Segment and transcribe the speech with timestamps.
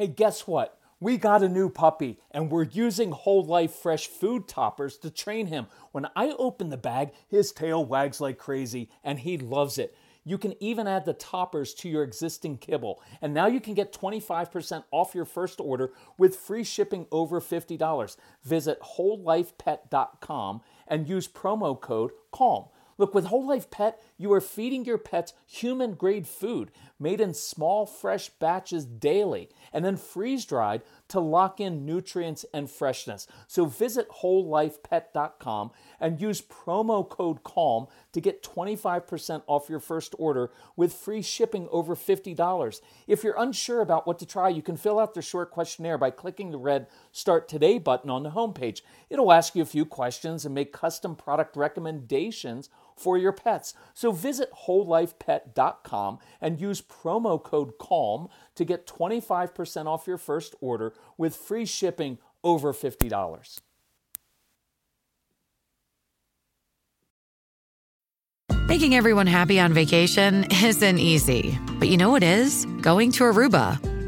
[0.00, 0.78] Hey, guess what?
[0.98, 5.48] We got a new puppy and we're using whole life fresh food toppers to train
[5.48, 5.66] him.
[5.92, 9.94] When I open the bag, his tail wags like crazy and he loves it.
[10.24, 13.02] You can even add the toppers to your existing kibble.
[13.20, 18.16] And now you can get 25% off your first order with free shipping over $50.
[18.42, 22.70] Visit wholelifepet.com and use promo code CALM.
[23.00, 27.32] Look, with Whole Life Pet, you are feeding your pets human grade food made in
[27.32, 33.26] small, fresh batches daily and then freeze dried to lock in nutrients and freshness.
[33.46, 40.50] So visit wholelifepet.com and use promo code CALM to get 25% off your first order
[40.76, 42.80] with free shipping over $50.
[43.06, 46.10] If you're unsure about what to try, you can fill out their short questionnaire by
[46.10, 48.82] clicking the red Start Today button on the homepage.
[49.08, 52.68] It'll ask you a few questions and make custom product recommendations
[53.00, 53.74] for your pets.
[53.94, 60.92] So visit wholelifepet.com and use promo code CALM to get 25% off your first order
[61.16, 63.60] with free shipping over $50.
[68.68, 72.66] Making everyone happy on vacation isn't easy, but you know what is?
[72.82, 73.89] Going to Aruba.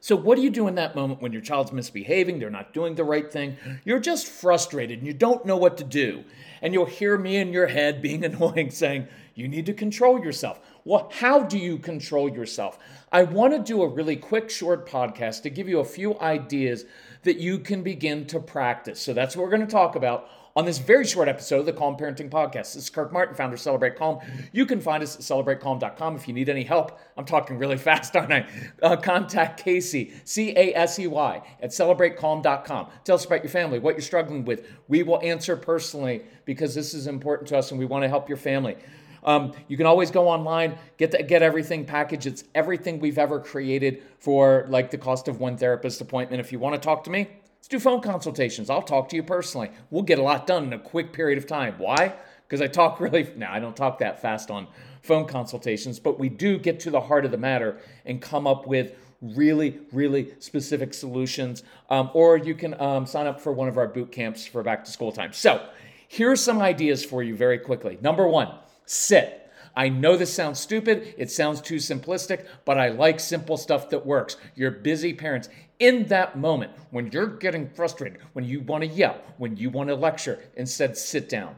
[0.00, 2.38] So, what do you do in that moment when your child's misbehaving?
[2.38, 3.56] They're not doing the right thing.
[3.84, 6.24] You're just frustrated and you don't know what to do.
[6.62, 10.60] And you'll hear me in your head being annoying saying, You need to control yourself.
[10.84, 12.78] Well, how do you control yourself?
[13.12, 16.84] I want to do a really quick, short podcast to give you a few ideas
[17.22, 19.00] that you can begin to practice.
[19.00, 21.72] So, that's what we're going to talk about on this very short episode of the
[21.72, 22.74] Calm Parenting Podcast.
[22.74, 24.18] This is Kirk Martin, founder of Celebrate Calm.
[24.50, 26.98] You can find us at celebratecalm.com if you need any help.
[27.16, 28.44] I'm talking really fast, aren't I?
[28.82, 32.88] Uh, contact Casey, C A S E Y, at celebratecalm.com.
[33.04, 34.68] Tell us about your family, what you're struggling with.
[34.88, 38.28] We will answer personally because this is important to us and we want to help
[38.28, 38.76] your family.
[39.22, 42.26] Um, you can always go online, get the, get everything package.
[42.26, 46.40] It's everything we've ever created for like the cost of one therapist appointment.
[46.40, 48.70] If you want to talk to me, Let's do phone consultations.
[48.70, 49.70] I'll talk to you personally.
[49.90, 51.74] We'll get a lot done in a quick period of time.
[51.78, 52.14] Why?
[52.46, 54.68] Because I talk really, now I don't talk that fast on
[55.02, 58.66] phone consultations, but we do get to the heart of the matter and come up
[58.66, 61.62] with really, really specific solutions.
[61.90, 64.84] Um, or you can um, sign up for one of our boot camps for back
[64.84, 65.32] to school time.
[65.32, 65.68] So,
[66.10, 67.98] here are some ideas for you very quickly.
[68.00, 68.54] Number one,
[68.86, 69.37] sit.
[69.78, 74.04] I know this sounds stupid, it sounds too simplistic, but I like simple stuff that
[74.04, 74.36] works.
[74.56, 75.48] You're busy parents.
[75.78, 79.90] In that moment, when you're getting frustrated, when you want to yell, when you want
[79.90, 81.54] to lecture, instead sit down.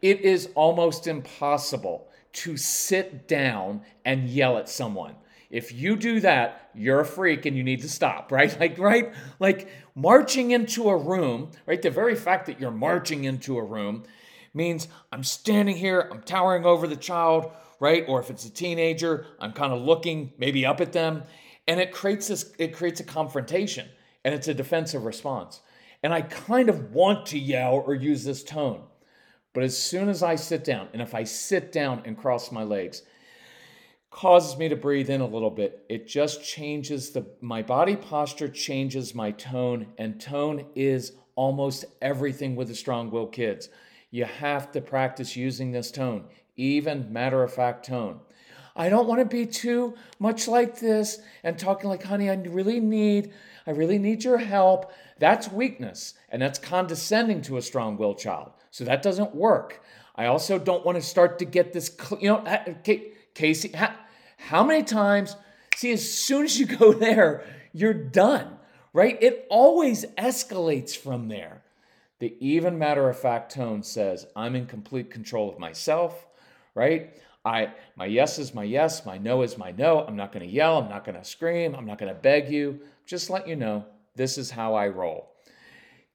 [0.00, 5.14] It is almost impossible to sit down and yell at someone.
[5.50, 8.56] If you do that, you're a freak and you need to stop, right?
[8.58, 9.12] Like, right?
[9.38, 11.82] Like marching into a room, right?
[11.82, 14.04] The very fact that you're marching into a room
[14.54, 18.04] means I'm standing here, I'm towering over the child, right?
[18.08, 21.24] Or if it's a teenager, I'm kind of looking maybe up at them.
[21.66, 23.88] And it creates this, it creates a confrontation
[24.24, 25.60] and it's a defensive response.
[26.02, 28.82] And I kind of want to yell or use this tone.
[29.54, 32.64] But as soon as I sit down, and if I sit down and cross my
[32.64, 33.02] legs,
[34.10, 35.84] causes me to breathe in a little bit.
[35.88, 42.54] It just changes the my body posture changes my tone and tone is almost everything
[42.54, 43.68] with the strong-willed kids.
[44.14, 48.20] You have to practice using this tone, even matter of fact tone.
[48.76, 52.78] I don't want to be too much like this and talking like, honey, I really
[52.78, 53.32] need,
[53.66, 54.92] I really need your help.
[55.18, 58.52] That's weakness and that's condescending to a strong willed child.
[58.70, 59.82] So that doesn't work.
[60.14, 62.44] I also don't want to start to get this, you know,
[63.34, 63.96] Casey, how,
[64.36, 65.34] how many times,
[65.74, 68.58] see, as soon as you go there, you're done,
[68.92, 69.20] right?
[69.20, 71.63] It always escalates from there.
[72.20, 76.26] The even matter of fact tone says, I'm in complete control of myself,
[76.74, 77.14] right?
[77.44, 80.00] I my yes is my yes, my no is my no.
[80.00, 82.48] I'm not going to yell, I'm not going to scream, I'm not going to beg
[82.48, 82.80] you.
[83.04, 83.84] Just let you know
[84.16, 85.32] this is how I roll.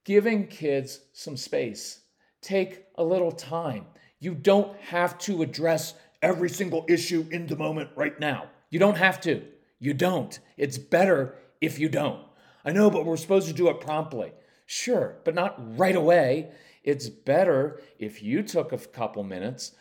[0.06, 2.00] Giving kids some space.
[2.42, 3.86] Take a little time.
[4.20, 8.50] You don't have to address every single issue in the moment right now.
[8.70, 9.44] You don't have to.
[9.80, 10.40] You don't.
[10.58, 12.22] It's better if you don't.
[12.66, 14.34] I know, but we're supposed to do it promptly.
[14.72, 16.52] Sure, but not right away.
[16.84, 19.72] It's better if you took a couple minutes,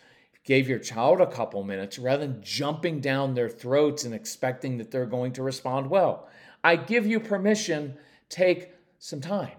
[0.44, 4.90] gave your child a couple minutes, rather than jumping down their throats and expecting that
[4.90, 6.26] they're going to respond well.
[6.64, 7.98] I give you permission,
[8.30, 9.58] take some time,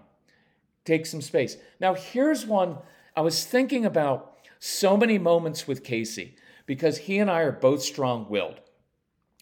[0.84, 1.56] take some space.
[1.78, 2.78] Now, here's one
[3.14, 6.34] I was thinking about so many moments with Casey
[6.66, 8.60] because he and I are both strong willed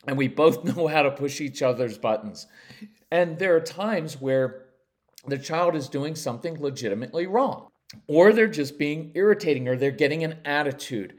[0.06, 2.46] and we both know how to push each other's buttons.
[3.11, 4.67] And there are times where
[5.28, 7.69] the child is doing something legitimately wrong,
[8.06, 11.14] or they're just being irritating, or they're getting an attitude.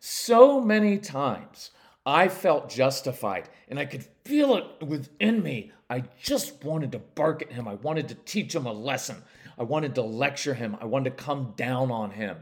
[0.00, 1.70] So many times
[2.06, 5.72] I felt justified and I could feel it within me.
[5.88, 7.66] I just wanted to bark at him.
[7.66, 9.22] I wanted to teach him a lesson.
[9.58, 10.76] I wanted to lecture him.
[10.80, 12.36] I wanted to come down on him.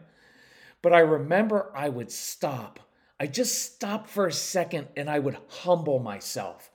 [0.81, 2.81] But I remember I would stop.
[3.21, 6.71] I just stopped for a second and I would humble myself.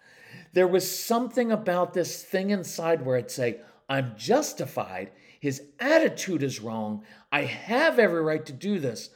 [0.53, 5.11] There was something about this thing inside where I'd say, I'm justified.
[5.39, 7.03] His attitude is wrong.
[7.31, 9.09] I have every right to do this.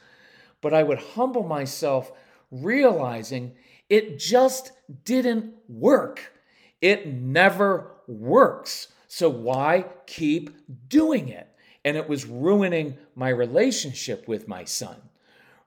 [0.60, 2.12] But I would humble myself,
[2.50, 3.52] realizing
[3.88, 4.72] it just
[5.04, 6.32] didn't work.
[6.80, 8.88] It never works.
[9.08, 11.48] So why keep doing it?
[11.84, 14.96] And it was ruining my relationship with my son,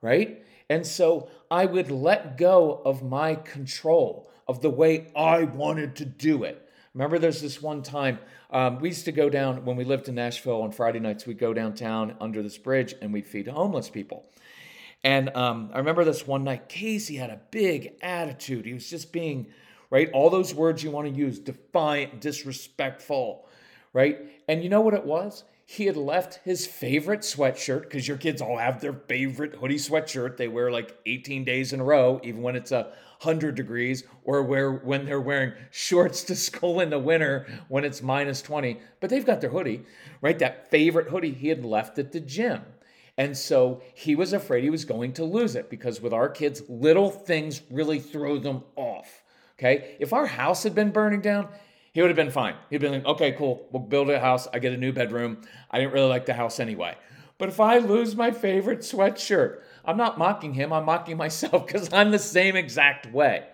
[0.01, 0.43] right?
[0.69, 6.05] And so I would let go of my control of the way I wanted to
[6.05, 6.64] do it.
[6.95, 8.19] Remember, there's this one time
[8.49, 11.37] um, we used to go down when we lived in Nashville on Friday nights, we'd
[11.37, 14.25] go downtown under this bridge and we'd feed homeless people.
[15.03, 18.65] And um, I remember this one night, Casey had a big attitude.
[18.65, 19.47] He was just being,
[19.89, 23.44] right, all those words you want to use defiant, disrespectful,
[23.95, 24.19] right?
[24.49, 25.45] And you know what it was?
[25.65, 30.37] He had left his favorite sweatshirt because your kids all have their favorite hoodie sweatshirt
[30.37, 34.43] they wear like 18 days in a row, even when it's a 100 degrees, or
[34.43, 38.79] where when they're wearing shorts to school in the winter when it's minus 20.
[38.99, 39.85] But they've got their hoodie,
[40.21, 40.37] right?
[40.37, 42.61] That favorite hoodie he had left at the gym.
[43.17, 46.61] And so he was afraid he was going to lose it because with our kids,
[46.67, 49.23] little things really throw them off.
[49.57, 49.95] Okay.
[50.01, 51.47] If our house had been burning down,
[51.95, 52.55] he would have been fine.
[52.69, 53.69] He'd been like, okay, cool.
[53.71, 54.49] We'll build a house.
[54.53, 55.37] I get a new bedroom.
[55.71, 56.97] I didn't really like the house anyway.
[57.37, 60.73] But if I lose my favorite sweatshirt, I'm not mocking him.
[60.73, 63.45] I'm mocking myself because I'm the same exact way.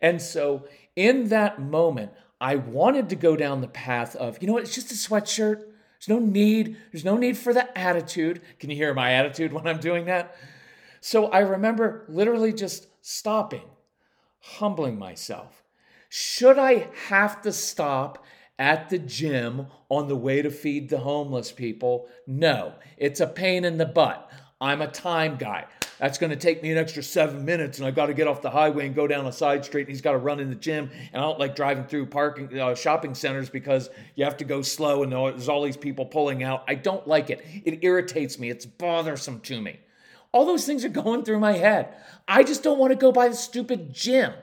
[0.00, 4.54] And so in that moment, I wanted to go down the path of, you know
[4.54, 5.58] what, it's just a sweatshirt.
[5.58, 6.78] There's no need.
[6.92, 8.40] There's no need for the attitude.
[8.58, 10.34] Can you hear my attitude when I'm doing that?
[11.02, 13.68] So I remember literally just stopping,
[14.40, 15.62] humbling myself,
[16.08, 18.24] should I have to stop
[18.58, 22.08] at the gym on the way to feed the homeless people?
[22.26, 24.30] No, it's a pain in the butt.
[24.60, 25.66] I'm a time guy.
[25.98, 28.42] That's going to take me an extra seven minutes, and I've got to get off
[28.42, 29.82] the highway and go down a side street.
[29.82, 32.58] And he's got to run in the gym, and I don't like driving through parking
[32.58, 36.42] uh, shopping centers because you have to go slow, and there's all these people pulling
[36.42, 36.64] out.
[36.68, 37.42] I don't like it.
[37.64, 38.50] It irritates me.
[38.50, 39.80] It's bothersome to me.
[40.32, 41.94] All those things are going through my head.
[42.28, 44.34] I just don't want to go by the stupid gym.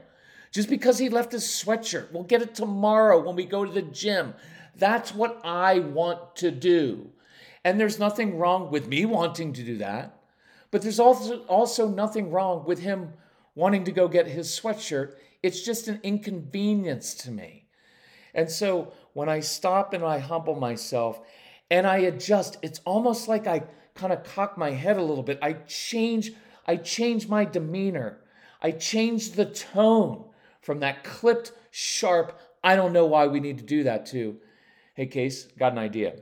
[0.53, 3.81] Just because he left his sweatshirt, we'll get it tomorrow when we go to the
[3.81, 4.35] gym.
[4.77, 7.09] That's what I want to do.
[7.65, 10.15] And there's nothing wrong with me wanting to do that.
[10.69, 13.13] But there's also, also nothing wrong with him
[13.55, 15.15] wanting to go get his sweatshirt.
[15.41, 17.65] It's just an inconvenience to me.
[18.35, 21.19] And so when I stop and I humble myself
[21.71, 23.63] and I adjust, it's almost like I
[23.95, 25.39] kind of cock my head a little bit.
[25.41, 26.31] I change,
[26.67, 28.19] I change my demeanor.
[28.61, 30.25] I change the tone
[30.63, 34.37] from that clipped, sharp, I don't know why we need to do that too.
[34.95, 36.15] Hey, Case, got an idea.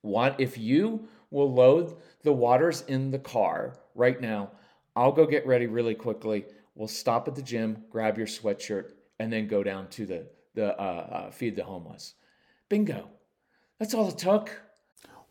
[0.00, 4.50] What if you will load the waters in the car right now?
[4.96, 6.44] I'll go get ready really quickly.
[6.74, 10.78] We'll stop at the gym, grab your sweatshirt, and then go down to the the
[10.80, 12.14] uh, uh, feed the homeless.
[12.68, 13.08] Bingo.
[13.78, 14.50] That's all it took.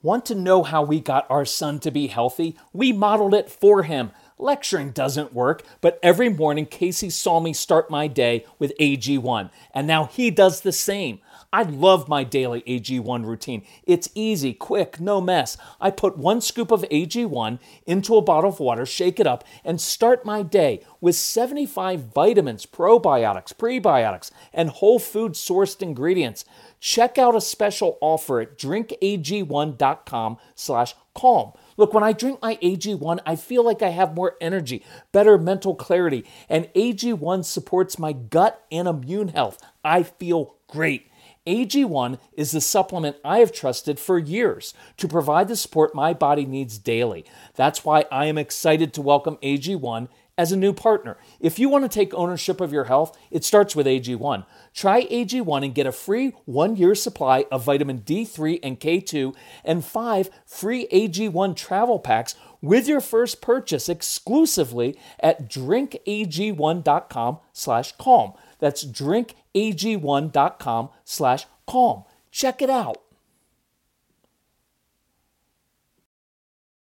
[0.01, 2.57] Want to know how we got our son to be healthy?
[2.73, 4.11] We modeled it for him.
[4.37, 9.87] Lecturing doesn't work, but every morning Casey saw me start my day with AG1, and
[9.87, 11.19] now he does the same.
[11.53, 13.63] I love my daily AG1 routine.
[13.85, 15.55] It's easy, quick, no mess.
[15.79, 19.79] I put one scoop of AG1 into a bottle of water, shake it up, and
[19.79, 26.43] start my day with 75 vitamins, probiotics, prebiotics, and whole food sourced ingredients.
[26.79, 31.53] Check out a special offer at drinkag1.com slash calm.
[31.77, 35.75] Look, when I drink my AG1, I feel like I have more energy, better mental
[35.75, 39.61] clarity, and AG1 supports my gut and immune health.
[39.83, 41.09] I feel great.
[41.45, 46.45] AG1 is the supplement I have trusted for years to provide the support my body
[46.45, 47.25] needs daily.
[47.55, 51.17] That's why I am excited to welcome AG1 as a new partner.
[51.39, 54.45] If you want to take ownership of your health, it starts with AG1.
[54.73, 59.85] Try AG1 and get a free one year supply of vitamin D3 and K2 and
[59.85, 68.33] five free AG1 travel packs with your first purchase exclusively at drinkag1.com slash calm.
[68.59, 72.03] That's drinkag1.com slash calm.
[72.31, 72.97] Check it out.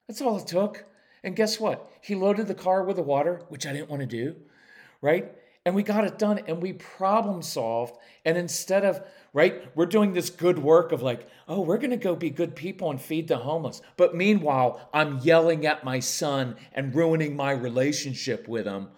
[0.07, 0.85] That's all it took.
[1.25, 1.91] And guess what?
[2.01, 4.35] He loaded the car with the water, which I didn't want to do,
[5.01, 5.33] right?
[5.65, 7.97] And we got it done and we problem solved.
[8.23, 9.01] And instead of,
[9.33, 12.55] right, we're doing this good work of like, oh, we're going to go be good
[12.55, 13.81] people and feed the homeless.
[13.97, 18.89] But meanwhile, I'm yelling at my son and ruining my relationship with him,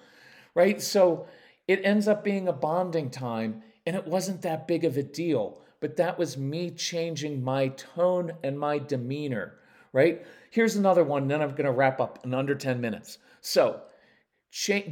[0.54, 0.82] right?
[0.82, 1.28] So
[1.66, 5.62] it ends up being a bonding time and it wasn't that big of a deal.
[5.80, 9.57] But that was me changing my tone and my demeanor,
[9.94, 10.26] right?
[10.50, 13.18] Here's another one, then I'm going to wrap up in under 10 minutes.
[13.42, 13.82] So,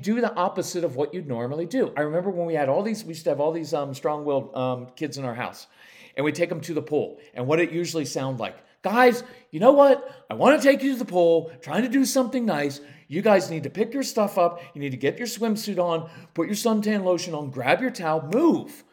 [0.01, 1.91] do the opposite of what you'd normally do.
[1.97, 4.55] I remember when we had all these, we used to have all these um, strong-willed
[4.55, 5.67] um, kids in our house,
[6.15, 7.17] and we take them to the pool.
[7.33, 10.25] And what it usually sound like, guys, you know what?
[10.29, 12.81] I want to take you to the pool, trying to do something nice.
[13.07, 14.61] You guys need to pick your stuff up.
[14.73, 18.29] You need to get your swimsuit on, put your suntan lotion on, grab your towel,
[18.31, 18.83] move.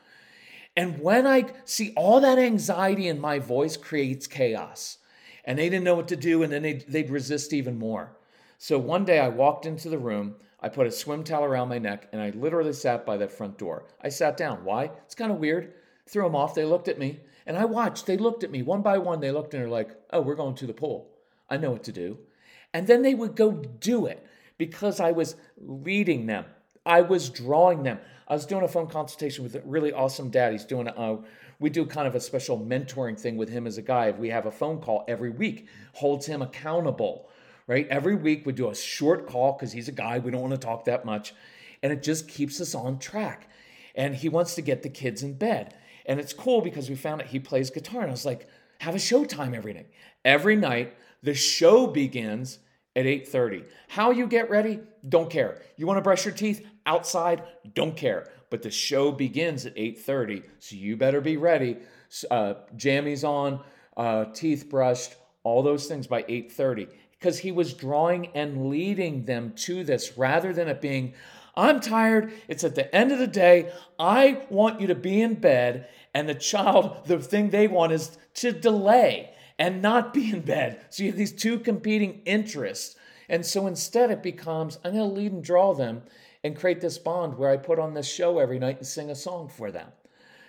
[0.77, 4.99] And when I see all that anxiety in my voice creates chaos.
[5.45, 8.17] And they didn't know what to do, and then they'd, they'd resist even more.
[8.59, 11.79] So one day I walked into the room, I put a swim towel around my
[11.79, 13.87] neck, and I literally sat by that front door.
[14.01, 14.65] I sat down.
[14.65, 14.91] Why?
[15.05, 15.75] It's kind of weird.
[16.07, 16.55] Threw them off.
[16.55, 18.07] They looked at me, and I watched.
[18.07, 19.21] They looked at me one by one.
[19.21, 21.11] They looked and they're like, oh, we're going to the pool.
[21.51, 22.19] I know what to do.
[22.73, 24.25] And then they would go do it
[24.57, 26.45] because I was leading them.
[26.85, 27.99] I was drawing them.
[28.29, 30.53] I was doing a phone consultation with a really awesome dad.
[30.53, 31.19] He's doing a,
[31.61, 34.11] we do kind of a special mentoring thing with him as a guy.
[34.11, 37.29] We have a phone call every week, holds him accountable,
[37.67, 37.87] right?
[37.89, 40.19] Every week we do a short call because he's a guy.
[40.19, 41.35] We don't want to talk that much.
[41.83, 43.49] And it just keeps us on track.
[43.95, 45.75] And he wants to get the kids in bed.
[46.07, 48.01] And it's cool because we found out he plays guitar.
[48.01, 48.49] And I was like,
[48.81, 49.89] have a show time every night.
[50.25, 52.59] Every night, the show begins
[52.97, 53.65] at 8:30.
[53.89, 54.81] How you get ready?
[55.09, 55.61] Don't care.
[55.77, 57.43] You want to brush your teeth outside?
[57.75, 58.29] Don't care.
[58.51, 61.79] But the show begins at 8:30, so you better be ready.
[62.31, 63.61] Uh, jammies on,
[63.97, 69.53] uh, teeth brushed, all those things by 8:30, because he was drawing and leading them
[69.57, 71.15] to this rather than it being.
[71.55, 72.33] I'm tired.
[72.49, 73.73] It's at the end of the day.
[73.99, 75.89] I want you to be in bed.
[76.15, 80.85] And the child, the thing they want is to delay and not be in bed.
[80.91, 82.97] So you have these two competing interests.
[83.29, 86.03] And so instead, it becomes I'm going to lead and draw them
[86.45, 89.15] and create this bond where I put on this show every night and sing a
[89.15, 89.89] song for them.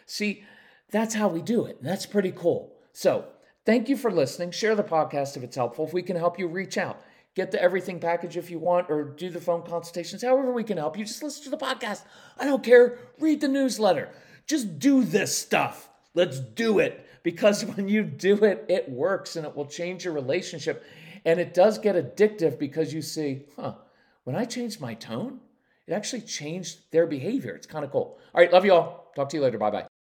[0.06, 0.44] See,
[0.92, 1.78] that's how we do it.
[1.80, 2.76] And that's pretty cool.
[2.92, 3.26] So
[3.66, 4.52] thank you for listening.
[4.52, 5.86] Share the podcast if it's helpful.
[5.86, 7.02] If we can help you, reach out.
[7.36, 10.22] Get the everything package if you want, or do the phone consultations.
[10.22, 11.04] However, we can help you.
[11.04, 12.04] Just listen to the podcast.
[12.38, 13.00] I don't care.
[13.20, 14.10] Read the newsletter.
[14.46, 15.90] Just do this stuff.
[16.14, 20.14] Let's do it because when you do it, it works and it will change your
[20.14, 20.86] relationship.
[21.26, 23.76] And it does get addictive because you see, huh,
[24.26, 25.40] when I change my tone,
[25.88, 27.56] it actually changed their behavior.
[27.56, 28.20] It's kind of cool.
[28.34, 29.12] All right, love you all.
[29.16, 29.58] Talk to you later.
[29.58, 29.93] Bye bye.